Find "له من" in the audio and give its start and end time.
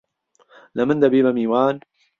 0.75-0.97